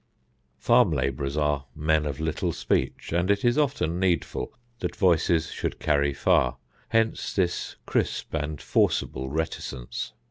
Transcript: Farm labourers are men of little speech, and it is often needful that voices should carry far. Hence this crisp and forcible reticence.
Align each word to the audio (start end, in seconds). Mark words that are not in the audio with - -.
Farm 0.57 0.89
labourers 0.89 1.37
are 1.37 1.67
men 1.75 2.07
of 2.07 2.19
little 2.19 2.51
speech, 2.53 3.13
and 3.13 3.29
it 3.29 3.45
is 3.45 3.55
often 3.55 3.99
needful 3.99 4.51
that 4.79 4.95
voices 4.95 5.51
should 5.51 5.77
carry 5.79 6.11
far. 6.11 6.57
Hence 6.89 7.35
this 7.35 7.75
crisp 7.85 8.33
and 8.33 8.59
forcible 8.59 9.29
reticence. 9.29 10.13